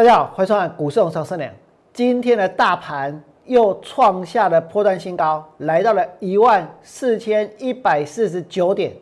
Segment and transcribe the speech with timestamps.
[0.00, 1.52] 大家好，欢迎收看股市红上升量。
[1.92, 8.94] 今天的大盘又创下了波段新高，来到了一万四千一百四十九点。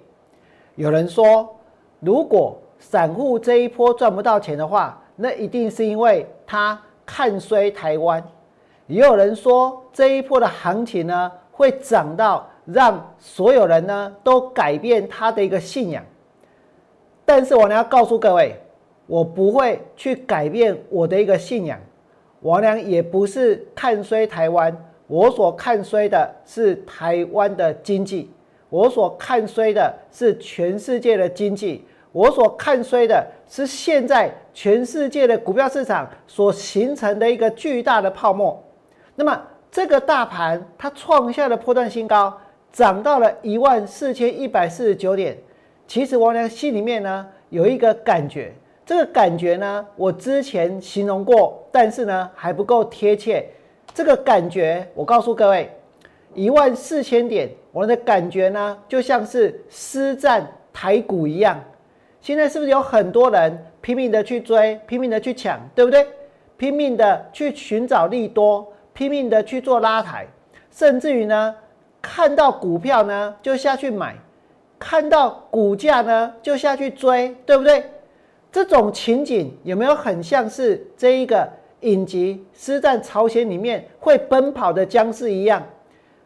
[0.74, 1.48] 有人说，
[2.00, 6.76] 如果散户这一波赚不到钱的话，那一定是因为他
[7.06, 8.20] 看衰台湾。
[8.88, 16.02] 也有人说，这一波的行情呢，会涨到让所有人呢都改变他的一个信仰。
[17.24, 18.60] 但是我呢要告诉各位。
[19.08, 21.80] 我不会去改变我的一个信仰，
[22.42, 24.76] 王良也不是看衰台湾，
[25.06, 28.30] 我所看衰的是台湾的经济，
[28.68, 38.62] 我所看衰的是全世界的经济，我所看衰的是现在全世界的股票市场所形成的一个巨大的泡沫。
[39.14, 42.38] 那么这个大盘它创下了破断新高，
[42.70, 45.34] 涨到了一万四千一百四十九点。
[45.86, 48.52] 其实王良心里面呢有一个感觉。
[48.88, 53.46] 这个感觉呢，我之前形容过，但是呢还不够贴切。
[53.92, 55.70] 这个感觉，我告诉各位，
[56.32, 61.62] 一万四千点，我的感觉呢，就像是施战台股一样。
[62.22, 66.06] 现在是不是有很多人拼命的去追，拼命的去抢，对不对？
[66.56, 70.26] 拼命的去寻找利多，拼命的去做拉抬，
[70.70, 71.54] 甚至于呢，
[72.00, 74.16] 看到股票呢就下去买，
[74.78, 77.84] 看到股价呢就下去追，对不对？
[78.58, 81.48] 这种情景有没有很像是这一个
[81.82, 85.64] 影集《师战朝鲜》里面会奔跑的僵尸一样？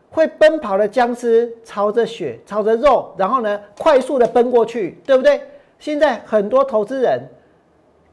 [0.08, 5.42] 会奔跑的僵尸朝着血、朝着肉，然后呢，快速的奔过去，对不对？
[5.78, 7.20] 现在很多投资人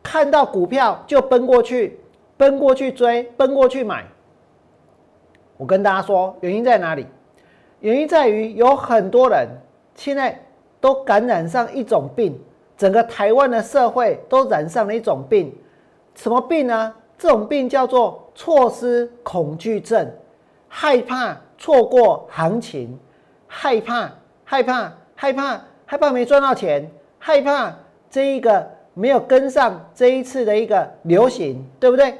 [0.04, 1.98] 看到股票就奔过去，
[2.36, 4.06] 奔过去追，奔过去买。
[5.56, 7.08] 我跟大家说，原因在哪里？
[7.80, 9.48] 原因在于有很多人
[9.96, 10.38] 现在
[10.82, 12.38] 都感染上一种病。
[12.80, 15.54] 整个台湾的社会都染上了一种病，
[16.16, 16.94] 什么病呢？
[17.18, 20.10] 这种病叫做错失恐惧症，
[20.70, 22.98] 害怕错过行情，
[23.48, 24.10] 害怕
[24.46, 27.76] 害怕害怕害怕没赚到钱，害怕
[28.10, 32.18] 这一个没有跟上这一次的一个流行，对不对？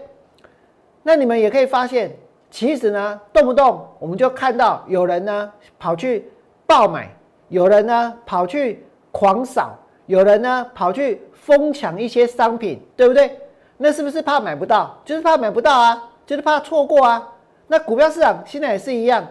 [1.04, 2.14] 那你们也可以发现，
[2.52, 5.50] 其实呢，动不动我们就看到有人呢
[5.80, 6.30] 跑去
[6.68, 7.10] 爆买，
[7.48, 9.74] 有人呢跑去狂扫。
[10.10, 13.40] 有人呢跑去疯抢一些商品，对不对？
[13.78, 15.00] 那是不是怕买不到？
[15.06, 17.32] 就是怕买不到啊，就是怕错过啊。
[17.68, 19.24] 那股票市场现在也是一样，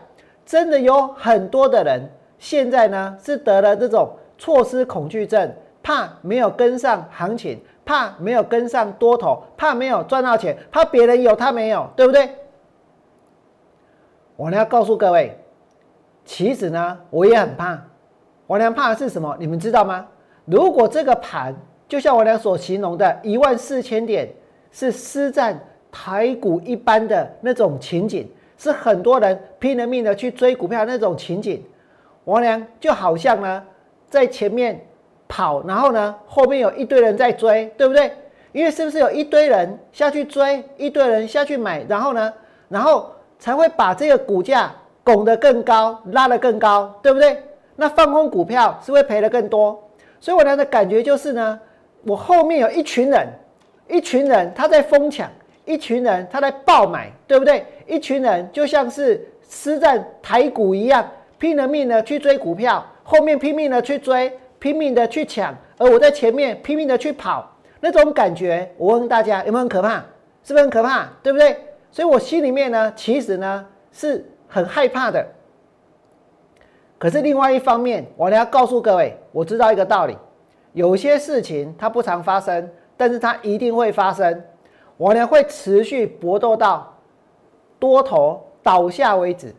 [0.47, 5.53] 真的有很多的人现在呢是得了这种错失恐惧症，
[5.83, 12.31] 怕没有跟上行情，怕没有跟上多头，怕没有赚到钱，怕别人有他没有，对不对？
[14.37, 15.37] 我呢要告诉各位，
[16.25, 17.77] 其实呢我也很怕。
[18.47, 19.37] 我娘怕的是什么？
[19.41, 20.07] 你们知道吗？
[20.51, 21.55] 如果这个盘
[21.87, 24.29] 就像我俩所形容的一万四千点
[24.73, 25.59] 是施战
[25.93, 28.27] 台股一般的那种情景，
[28.57, 31.63] 是很多人拼了命的去追股票那种情景，
[32.25, 33.63] 王良就好像呢
[34.09, 34.81] 在前面
[35.29, 38.11] 跑，然后呢后面有一堆人在追，对不对？
[38.53, 42.33] 因为是不是有一堆人下去追，一堆人下去买，然后呢，
[42.69, 47.43] 然后才会把这个股价拱得更高，拉得更高，对不对？
[47.77, 49.79] 那放空股票是会赔的更多。
[50.21, 51.61] 所以我的感觉就是呢，
[52.05, 53.29] 我后面有一群人，
[53.89, 55.31] 一群人他在疯抢，
[55.65, 57.65] 一群人他在爆买，对不对？
[57.87, 61.09] 一群人就像是施战台股一样，
[61.39, 67.49] 拼了命的去追股票，后面拼命的去追，拼命的去抢，而我在前面拼命的去跑，
[67.81, 70.05] 那种感觉，我问大家有没有很可怕？
[70.45, 71.09] 是不是很可怕？
[71.23, 71.57] 对不对？
[71.91, 75.27] 所以我心里面呢，其实呢是很害怕的。
[76.99, 80.19] 可是另外一方面，我呢要告诉各位，我知道一个道理：
[80.73, 84.43] 有些事情它不常发生，但是它一定会发生。
[84.97, 86.93] 我呢会持续搏斗到
[87.79, 89.55] 多头倒下为止，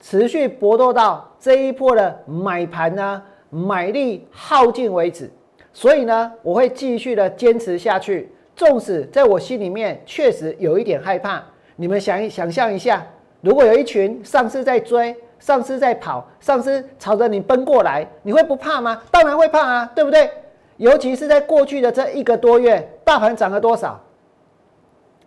[0.00, 5.30] 持续搏斗到这一波的买盘呢买力耗尽为止。
[5.72, 11.42] 所以呢，我会继续的坚持下去，纵使在我心里面确实有一点害怕。
[11.76, 13.02] 你们想想象一下，
[13.40, 15.16] 如果有一群上司在追。
[15.42, 19.02] 上司在跑，上司朝着你奔过来，你会不怕吗？
[19.10, 20.30] 当然会怕啊，对不对？
[20.76, 24.00] 尤其是在过去的这一个多月，大盘涨了多少？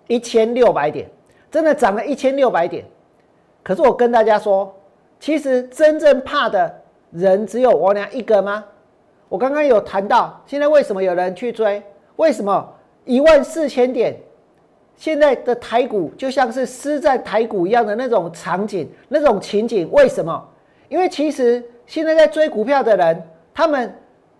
[0.07, 1.05] 一千六百点，
[1.51, 2.85] 真的涨了一千六百点。
[3.61, 4.73] 可是我跟大家说，
[5.19, 6.73] 其实真正怕的
[7.11, 8.63] 人只有我俩一个吗？
[9.27, 11.83] 我刚刚有谈到，现在为什么有人去追？
[12.15, 12.73] 为什么
[13.03, 14.15] 一万四千点？
[14.97, 20.49] 现在的台股就像是施在台股一样的那种场景、那种情景，为什么？
[20.87, 23.93] 因为其实现在在追股票的人，他们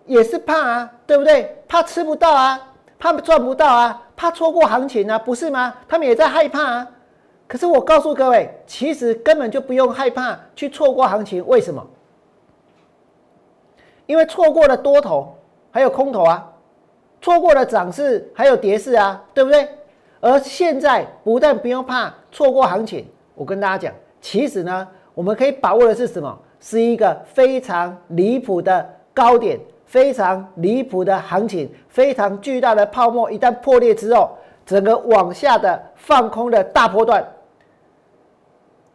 [0.06, 1.56] 也是怕啊，对不对？
[1.68, 5.74] 怕吃不到啊，怕赚不到啊，怕错过行情啊，不是吗？
[5.88, 6.88] 他们也在害怕啊。
[7.48, 11.86] 可是我告诉各位，其实根本就不用害怕去错过行情，为什么？
[14.06, 15.36] 因为错过了多头，
[15.70, 16.52] 还有空头啊，
[17.20, 19.68] 错过了涨势，还有跌势啊，对不对？
[20.20, 26.38] 而现在不但不用怕错过行情，我跟大家讲，其实呢，我们可以把握的是什么？
[26.58, 33.30] 是一个非常离谱的高点，非常离谱的行情，非常巨大的泡沫。
[33.30, 34.30] 一旦破裂之后，
[34.64, 37.24] 整个往下的放空的大波段。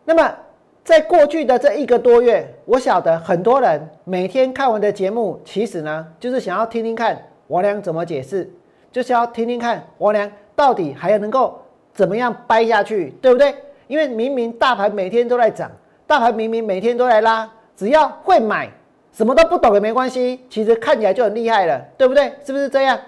[0.04, 0.36] 那么，
[0.84, 7.18] 在过去的这一个多月，我晓得很多人每天看完的节目，其实呢，就是想要听听看
[7.48, 8.52] 王良怎么解释，
[8.92, 10.30] 就是要听听看王良
[10.62, 11.60] 到底还要能够
[11.92, 13.56] 怎么样掰下去，对不对？
[13.88, 15.72] 因为明明大盘每天都在涨，
[16.06, 18.70] 大盘明明每天都在拉，只要会买，
[19.12, 22.32] 什么都不懂也没关系，其实看起来就很厉害了，对不对？
[22.46, 23.00] 是不是这样？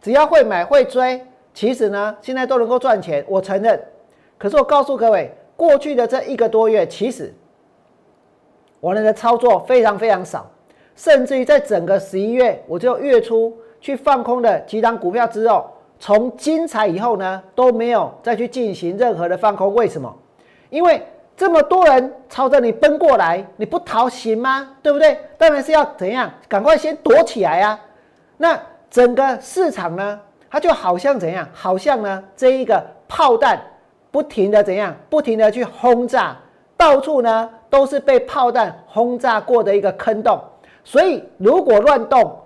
[0.00, 1.20] 只要会买会追，
[1.52, 3.78] 其实呢，现在都能够赚钱，我承认。
[4.38, 5.30] 可是我告诉各位。
[5.54, 7.32] 过去的这一个多月，其实
[8.80, 10.50] 我们的操作非常非常少，
[10.96, 15.70] 甚至于在整个十一月，我就月初去放空的几档股票之后，
[16.02, 19.72] 从精彩以后呢，都没有再去进行任何的放空。
[19.72, 20.12] 为什么？
[20.68, 21.00] 因为
[21.36, 24.68] 这么多人朝着你奔过来，你不逃行吗？
[24.82, 25.16] 对不对？
[25.38, 27.78] 当然是要怎样，赶快先躲起来啊！
[28.36, 28.60] 那
[28.90, 30.20] 整个市场呢，
[30.50, 31.46] 它就好像怎样？
[31.52, 33.62] 好像呢，这一个炮弹。
[34.10, 34.92] 不停的怎样？
[35.08, 36.36] 不停的去轰炸，
[36.76, 40.38] 到处呢都是被炮弹轰炸过的一个坑洞。
[40.82, 42.36] 所以如果乱动，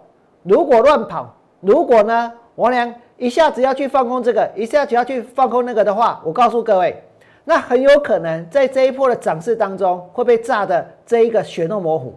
[0.43, 7.03] 如果乱跑，如果呢我俩一下子要去放空这个，一下子要去放空那个的话，我告诉各位，
[7.45, 12.15] 那很有可能在这一波的涨势当中会被炸的这一个血肉模糊，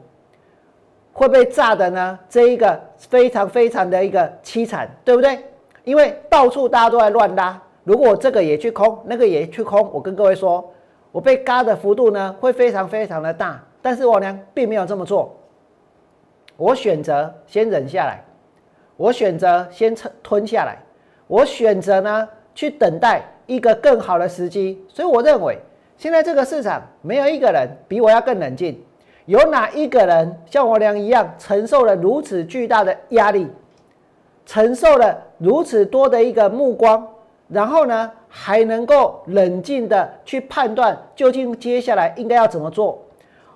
[1.13, 5.39] 会被炸的呢这一个非常非常的一个凄惨，对不对？
[5.85, 7.59] 因为到处大家都在乱拉。
[7.85, 10.69] 如果这个也去空，那个也去空，我跟各位说，
[11.11, 13.63] 我被嘎的幅度呢会非常非常的大。
[13.81, 15.33] 但是我呢并没有这么做，
[16.57, 18.21] 我选择先忍下来，
[18.97, 20.77] 我选择先吞吞下来，
[21.29, 24.83] 我选择呢去等待一个更好的时机。
[24.87, 25.59] 所以我认为
[25.95, 28.83] 现在这个市场没有一个人比我要更冷静。
[29.25, 33.47] 有哪一个人像我俩一样承受了如此巨大的压力，
[34.43, 37.07] 承受了如此多的一个目光？
[37.47, 42.99] 然后呢，还能够冷静的去判断究竟接下来应该要怎么做。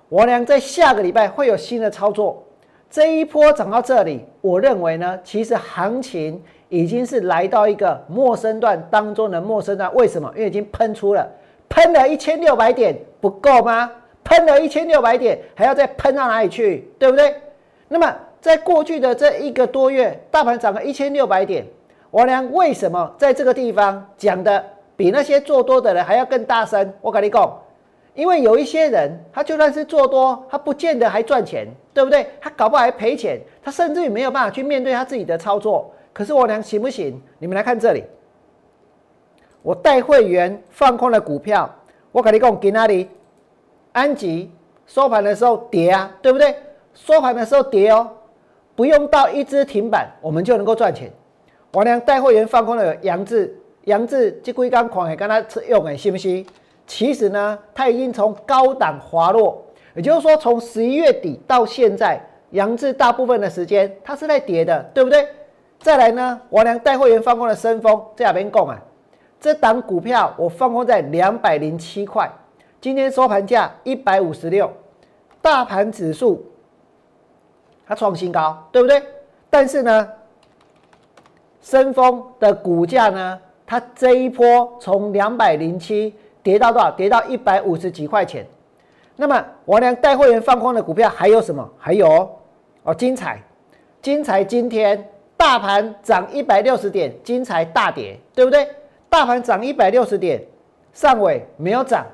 [0.08, 2.40] 我俩在下个礼拜会有新的操作。
[2.88, 6.40] 这一波涨到这里，我认为呢，其实行情
[6.74, 9.94] 已经是来到一个陌生段当中的陌生段。
[9.94, 10.28] 为什么？
[10.34, 11.24] 因为已经喷出了，
[11.68, 13.88] 喷了一千六百点不够吗？
[14.24, 16.90] 喷了一千六百点，还要再喷到哪里去？
[16.98, 17.32] 对不对？
[17.86, 21.64] 那么在过去的这一个多月，大盘涨了一千六百点。
[22.10, 24.64] 王良为什么在这个地方讲的
[24.96, 26.92] 比那些做多的人还要更大声？
[27.00, 27.56] 我跟你讲，
[28.14, 32.26] 因为有一些人，他就算是做多，他不见得还赚钱，对不对？
[32.40, 35.92] 他搞不好还赔钱，他甚至于没有办法去面对他自己的操作。
[36.14, 37.20] 可是王娘行不行？
[37.38, 38.04] 你们来看这里，
[39.62, 41.68] 我带会员放空了股票，
[42.12, 43.10] 我跟你讲，给哪里？
[43.92, 44.50] 安吉
[44.86, 46.54] 收盘的时候跌啊，对不对？
[46.94, 48.08] 收盘的时候跌哦，
[48.76, 51.10] 不用到一只停板，我们就能够赚钱。
[51.72, 53.52] 王良带会员放空了杨志，
[53.86, 56.46] 杨志这龟缸狂也跟他吃用诶，信不信？
[56.86, 59.60] 其实呢，他已经从高档滑落，
[59.96, 65.26] 也就是说，从十一月底到现在，杨志大部分的时间它是在跌的，对不对？
[65.84, 68.80] 再来呢，王良带会员放空的深丰，这边讲啊，
[69.38, 72.26] 这档股票我放空在两百零七块，
[72.80, 74.72] 今天收盘价一百五十六，
[75.42, 76.42] 大盘指数
[77.86, 79.02] 它创新高，对不对？
[79.50, 80.08] 但是呢？
[81.60, 83.38] 深丰的股价呢？
[83.66, 86.90] 它这一波从两百零七跌到多少？
[86.92, 88.46] 跌到一百五十几块钱。
[89.16, 91.70] 那么王良带会员放空的股票还有什么？
[91.76, 92.30] 还有哦
[92.84, 93.38] 哦，精彩，
[94.00, 94.42] 精彩！
[94.42, 95.06] 今天
[95.44, 98.66] 大盘涨一百六十点，精彩大跌，对不对？
[99.10, 100.42] 大盘涨一百六十点，
[100.94, 102.06] 上尾没有涨。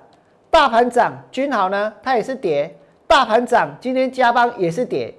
[0.51, 1.93] 大盘涨，君豪呢？
[2.03, 2.77] 它也是跌。
[3.07, 5.15] 大盘涨，今天加邦也是跌。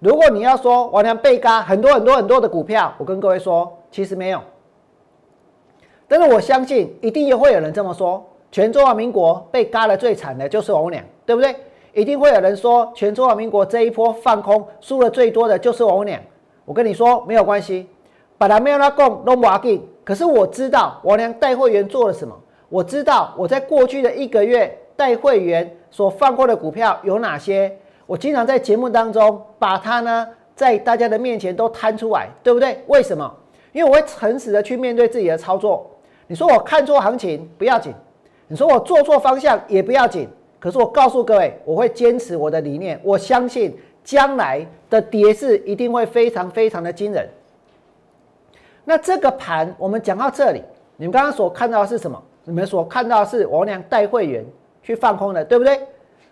[0.00, 4.40] 如果你要说王良被嘎很多很多很多的股票，我跟各位说，其实没有。
[6.08, 11.54] 但是我相信一定也会有人这么说，全中华民国被嘎的最惨的就是王良，对不对？
[11.94, 16.20] 一定会有人说，全中华民国这一波放空输的最多的就是王良。
[16.64, 17.88] 我跟你说没有关系，
[18.38, 19.88] 本来没有他供都不紧。
[20.04, 22.36] 可是我知道王良带会员做了什么，
[22.68, 27.76] 我知道我在过去的一个月带会员所放过的股票有哪些。
[28.06, 32.82] 我经常在节目当中把它呢，在大家的面前都摊出来，对不对？
[32.88, 33.32] 为什么？
[33.72, 35.88] 因为我会诚实的去面对自己的操作。
[36.26, 37.94] 你说我看错行情不要紧，
[38.48, 40.26] 你说我做错方向也不要紧。
[40.58, 47.28] 可是我告诉各位，我会坚持我的理念，我相信将来的跌势一定会非常非常的惊人。
[48.84, 50.62] 那这个盘我们讲到这里，
[50.96, 52.22] 你们刚刚所看到的是什么？
[52.44, 54.44] 你们所看到的是王良带会员
[54.82, 55.80] 去放空的，对不对？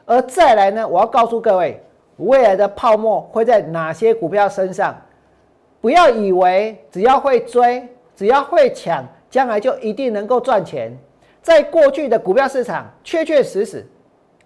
[0.07, 1.81] 而再来呢，我要告诉各位，
[2.17, 4.97] 未来的泡沫会在哪些股票身上？
[5.81, 9.07] 不要以为只要会追，只要会抢。
[9.31, 10.91] 将来就一定能够赚钱。
[11.41, 13.87] 在过去的股票市场，确确实实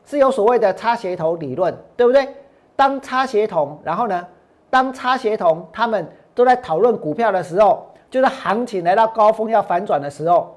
[0.05, 2.29] 是有所谓的差鞋头理论，对不对？
[2.77, 4.27] 当差协同，然后呢，
[4.71, 10.57] 当差协同他们都在讨论股票的时候，就是行情来到高峰要反转的时候。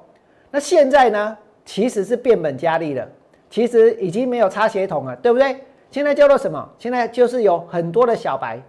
[0.51, 3.07] 那现在呢，其实是变本加厉了，
[3.50, 5.63] 其实已经没有差协同了，对不对？
[5.91, 6.67] 现在叫做什么？
[6.77, 8.59] 现在就是有很多的小白，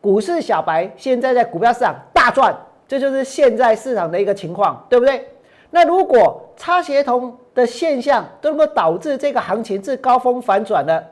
[0.00, 2.54] 股市小白，现在在股票市场大赚。
[2.86, 5.26] 这就是现在市场的一个情况，对不对？
[5.70, 11.02] 那如果差协同的现象都能够导致这个行情至高峰反转了，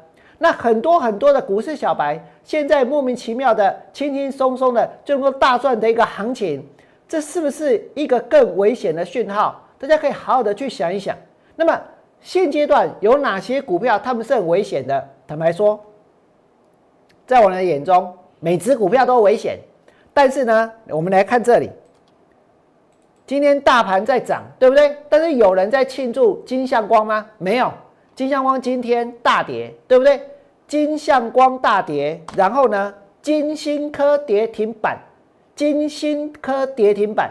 [0.43, 6.67] 那很多很多的股市小白现在莫名其妙的轻轻松松的就能够大赚的一个行情，
[7.07, 9.65] 这是不是一个更危险的讯号？
[9.79, 11.17] 大家可以好好的去想一想。
[11.55, 11.81] 那么
[12.21, 15.09] 现阶段有哪些股票他们是很危险的？
[15.29, 15.79] 坦白说，
[17.25, 19.61] 在我的眼中，每只股票都危险。
[20.13, 21.71] 但是呢，我们来看这里，
[23.29, 24.97] 今天大盘在涨，对不对？
[25.09, 27.25] 但是有人在庆祝金相光吗？
[27.39, 27.73] 没有，
[28.17, 30.21] 金相光今天大跌，对不对？
[30.73, 34.99] 金相光大跌，然后呢，金星科跌停板，
[35.55, 37.31] 金星科跌停板，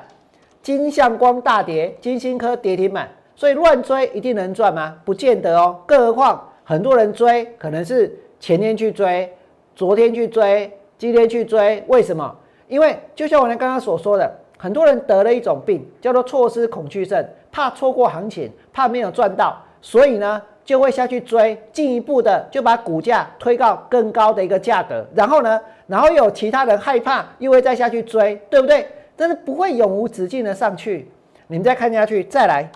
[0.61, 4.95] 金相光大跌，金星科跌停板，所以乱追一定能赚吗？
[5.03, 5.75] 不见得哦。
[5.87, 9.27] 更何况很多人追，可能是前天去追，
[9.75, 12.31] 昨天去追，今天去追，为什么？
[12.67, 20.39] 因为就像我们刚刚所说的，很多人得了一种病，叫做错失恐惧症，怕错过行情，怕没有赚到，所以呢
[20.71, 28.87] 就会下去追，进一步的就把股价推到更高的一个价格，然后呢，然后有其他人害怕，又会再下去追，对不对？
[29.17, 31.11] 但是不会永无止境的上去。
[31.47, 32.71] 你们再看下去，再来，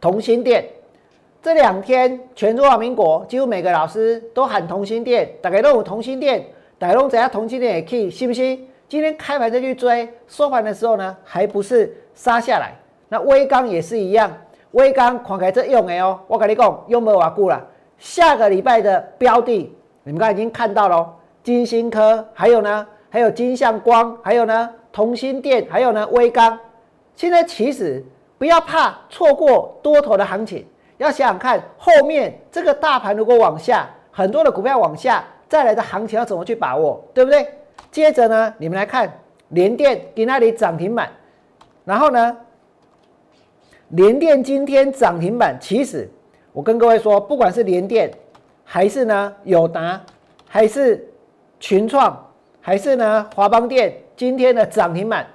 [0.00, 0.64] 同心店
[1.42, 6.42] 这两天全中华民国几乎每个老师都喊同心店，大家都有同心店，
[6.78, 8.66] 大家都怎样同心店也可以，信不信？
[8.88, 12.72] 今天开盘再去追，收盘的时候呢，还不是杀下来？
[13.10, 14.34] 那微钢也是一样，
[14.72, 17.64] 微钢看开这用的哦，我跟你讲，用不瓦固了。
[17.98, 26.58] 下个礼拜的标的，你们刚才已经看到了，金星科，还有呢，还有金相光，还有呢，同心电，还有呢，微钢。
[27.16, 28.04] 现在其实
[28.38, 30.64] 不要怕错过多头的行情，
[30.98, 37.46] 要想想看后面这个大盘如果往下，很多的股票往下再来的行情要怎么去把握，对不对？
[37.90, 39.10] 接着呢，你们来看
[39.48, 41.08] 联电给那里涨停板，
[41.84, 42.36] 然后呢，
[43.90, 46.08] 联电今天涨停板，其实
[46.52, 48.10] 我跟各位说，不管是联电，
[48.62, 50.00] 还是呢友达，
[50.46, 51.08] 还是
[51.58, 52.26] 群创，
[52.60, 55.26] 还是呢华邦电，今天的涨停板，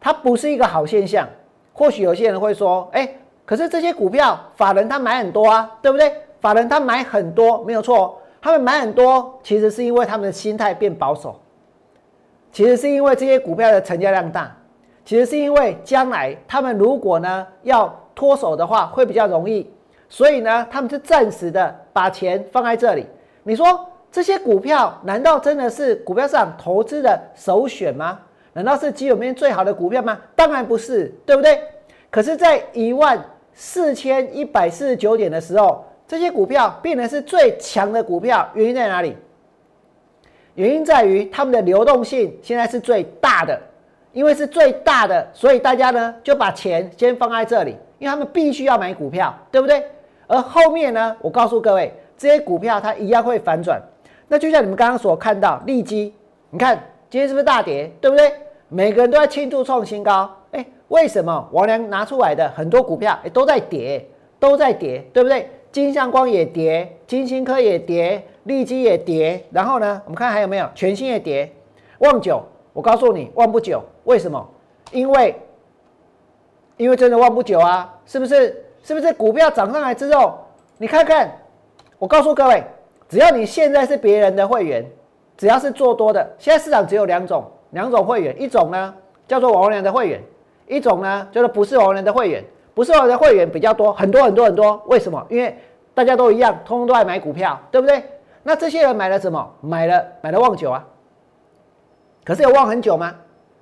[0.00, 1.28] 它不是一个好现象。
[1.74, 6.10] 或许有些人会说，哎，可是这些股票法人他买很多啊，对不对？
[6.40, 11.38] 法人他买很多没有错，他们买很多，其实是因为他们的心态变保守。
[12.52, 14.56] 其实是因为这些股票的成交量大，
[15.04, 19.70] 其实是因为将来他们如果呢要脱手的话会比较容易，
[20.08, 23.06] 所以呢他们是暂时的把钱放在这里。
[23.42, 28.18] 你说这些股票难道真的是股票市场投资的首选吗？
[28.52, 30.16] 难道是基本面最好的股票吗？
[30.36, 31.60] 当然不是，对不对？
[32.08, 33.20] 可是，在一万
[33.52, 39.16] 四千一百四十九点的时候，这些股票变成是最强的股票，原因在哪里？
[40.54, 43.60] 原因在于他们的流动性现在是最大的，
[44.14, 49.84] 因为是最大的，所以大家呢就把钱先放在这里，因为他们必须要买股票，对不对？
[50.26, 53.78] 而后面呢，我告诉各位，这些股票它一样会反转。
[54.28, 56.14] 那就像你们刚刚所看到，利基，
[56.48, 58.32] 你看今天是不是大跌，对不对？
[58.68, 61.46] 每个人都在庆祝创新高，哎，为什么？
[61.52, 65.50] 王良拿出来的很多股票，哎，都在跌，都在跌，对不对？
[65.70, 68.22] 金相光也跌，金星科也跌。
[68.44, 70.02] 利基也跌，然后呢？
[70.04, 71.50] 我们看还有没有全新也跌。
[72.00, 72.44] 旺九，
[72.74, 73.82] 我告诉你，旺不久。
[74.04, 74.46] 为什么？
[74.92, 75.34] 因为，
[76.76, 78.64] 因为真的旺不久啊，是不是？
[78.82, 80.38] 是不是股票涨上来之后，
[80.76, 81.30] 你看看，
[81.98, 82.62] 我告诉各位，
[83.08, 84.84] 只要你现在是别人的会员，
[85.38, 88.94] 只要是做多的，现在市场只有两种，两种会员，一种呢
[89.26, 90.22] 叫做王良的会员，
[90.68, 92.44] 一种呢叫做不是王良的会员。
[92.74, 94.82] 不是王良的会员比较多，很多很多很多。
[94.86, 95.24] 为什么？
[95.30, 95.56] 因为
[95.94, 98.02] 大家都一样，通通都爱买股票，对不对？
[98.42, 99.54] 那这些人买了什么？
[99.60, 100.84] 买了买了旺久啊，
[102.22, 103.14] 可是有旺很久吗？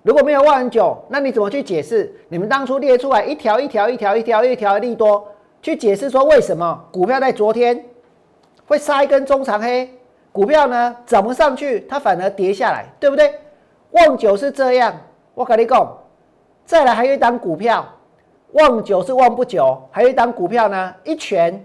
[0.02, 5.26] 如果没有望很久，那你怎么去解释你们当初列出来一条一条一条一条一条的利多，
[5.60, 7.84] 去解释说为什么股票在昨天
[8.66, 9.88] 会杀一根中长黑，
[10.32, 13.32] 股票呢涨不上去，它反而跌下来，对不对？
[13.92, 14.92] 望九是这样，
[15.34, 15.96] 我跟你讲，
[16.64, 17.86] 再来还有一档股票，
[18.52, 21.64] 望九是望不久，还有一档股票呢，一拳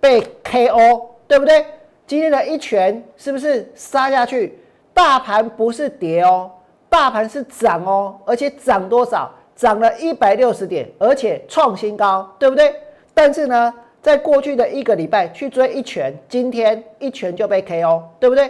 [0.00, 1.64] 被 KO，对不对？
[2.06, 4.58] 今天的一拳是不是杀下去？
[4.92, 6.50] 大盘不是跌哦。
[6.94, 9.28] 大盘是涨哦，而且涨多少？
[9.56, 12.72] 涨了一百六十点，而且创新高，对不对？
[13.12, 18.48] 但是呢，在过去的一个礼拜去追一拳，今天一拳就被 KO，对不对？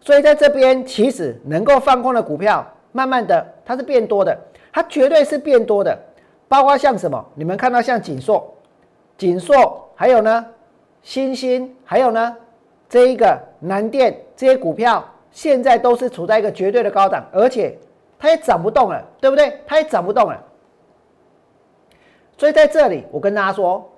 [0.00, 4.38] 所以在这边其实能够放空的股票，慢慢的它是变多的，
[4.72, 5.98] 它绝对是变多的。
[6.46, 7.24] 包括像什么？
[7.34, 8.48] 你们看到像锦硕、
[9.18, 10.46] 锦硕，还有呢，
[11.02, 12.36] 新兴，还有呢，
[12.88, 15.04] 这一个南电这些股票。
[15.32, 17.76] 现在都是处在一个绝对的高档，而且
[18.18, 19.60] 它也涨不动了，对不对？
[19.66, 20.40] 它也涨不动了。
[22.36, 23.90] 所以在这里，我跟大家说，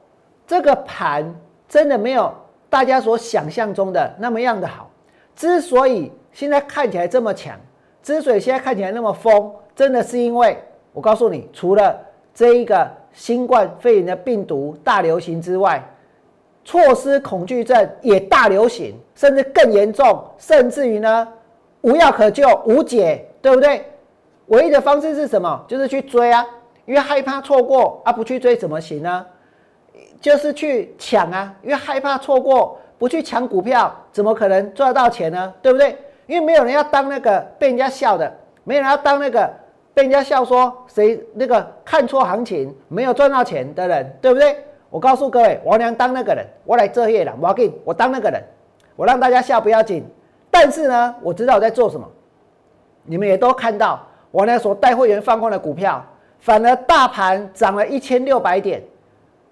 [0.47, 1.35] 这个盘
[1.69, 2.33] 真的没有
[2.71, 4.89] 大家所想象中的那么样的好。
[5.35, 7.59] 之所以现在看起来这么强，
[8.03, 10.57] 之所以现在看起来那么疯，真的是因为
[10.93, 11.99] 我告诉你，除了
[12.33, 15.83] 这一个新冠肺炎的病毒大流行之外。
[16.65, 21.29] 错失恐惧症也大流行，甚至更严重，甚至于呢
[21.83, 23.85] 无药可救、无解，对不对？
[24.47, 25.65] 唯一的方式是什么？
[25.69, 26.45] 就是去追啊，
[26.87, 29.25] 因为害怕错过啊，不去追怎么行呢？
[30.21, 35.53] 就是去抢啊，因为害怕错过，不去抢股票，怎么可能赚得到钱呢？
[35.61, 35.97] 对不对？
[36.27, 38.33] 因为没有人要当那个被人家笑的，
[38.65, 39.51] 没有人要当那个
[39.93, 44.65] 被人家笑说谁那个看错行情没有赚到钱的人，对不对？
[44.95, 47.37] 我告诉各位，王良当那个人，我来这业了。
[47.41, 48.41] 我要给我当那个人，
[48.95, 50.07] 我让大家笑不要紧。
[50.53, 52.09] 但是呢，我知道我在做什么。
[53.03, 56.01] 你们也都看到，王良所带会员放空的股票，
[56.39, 58.81] 反而大盘涨了一千六百点。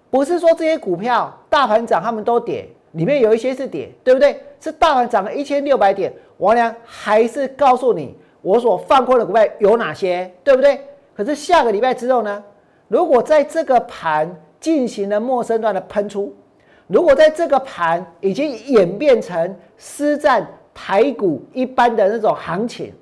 [0.09, 4.41] 不是说这些股票大盘涨他们都跌，里面有一些是跌，对不对？
[4.61, 10.79] 是大盘涨了一千六百点，王良还是告诉你我所放空的股票有哪些，对不对？
[11.13, 12.41] 可是下个礼拜之后呢，
[12.87, 16.33] 如果在这个盘，进行了陌生段的喷出，
[16.87, 22.93] 如果在这个盘已经演变成私占台股一般的那种行情，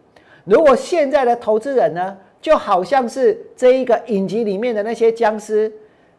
[0.44, 5.72] 如果现在的投资人呢，就好像是这一个影集里面的那些僵尸，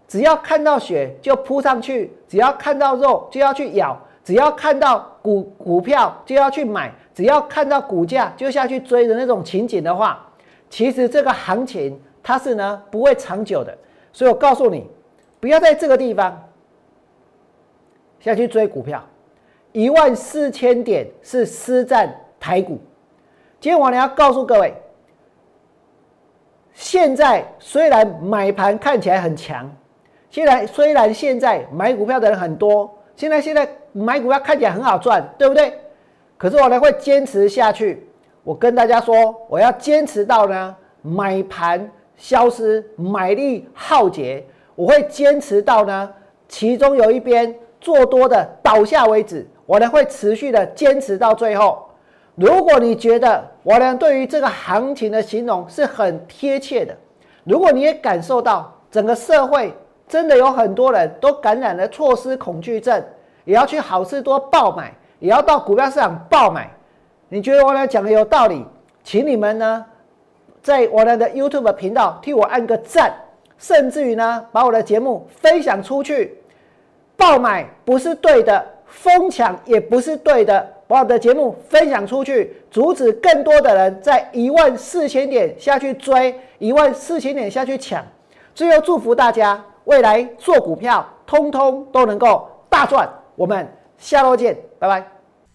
[0.07, 10.25] 只要看到血就扑上去，只要看到肉就要去咬，只要看到股股票就要去买，只要看到股价就下去追的那种情景的话，
[10.71, 13.77] 其实这个行情它是呢不会长久的，
[14.13, 14.87] 所以我告诉你。
[15.43, 16.41] 不要在这个地方
[18.21, 19.05] 下去追股票，
[19.73, 22.79] 一万四千点是私占台股。
[23.59, 24.73] 今天我呢要告诉各位，
[26.73, 29.69] 现在虽然买盘看起来很强，
[30.31, 35.77] 现在虽然现在买股票的人很多，现在现在买股票看起来很好赚，对不对？
[36.39, 38.07] 可是我呢会坚持下去。
[38.45, 44.47] 我跟大家说，我要坚持到呢买盘消失，买力耗竭。
[44.83, 46.13] 我会坚持到呢，
[46.49, 51.89] 其中有一边做多的倒下为止，我呢会持续的坚持到最后。
[52.35, 56.97] 如果你觉得我呢对于这个行情的形容是很贴切的，
[57.45, 59.73] 如果你也感受到整个社会
[60.09, 63.01] 真的有很多人都感染了错失恐惧症，
[63.45, 66.69] 也要去好事多爆买，也要到股票市场爆买，
[67.29, 68.67] 你觉得我俩讲的有道理，
[69.05, 69.87] 请你们呢
[70.61, 73.15] 在我俩的 YouTube 频道替我按个赞。
[73.63, 76.37] 甚至于呢，把我的节目分享出去，
[77.17, 80.69] 爆买不是对的，疯抢也不是对的。
[80.89, 88.05] 把我的节目分享出去，阻止更多的人在一万四千点下去追，一万四千点下去抢。
[88.53, 93.09] 最后祝福大家未来做股票，通通都能够大赚。
[93.37, 95.07] 我们下周见，拜拜。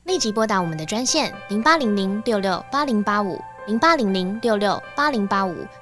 [0.05, 3.37] 立即拨打我们的专线零八零零六六八零八五。
[3.67, 5.53] 零八零零六六八零八五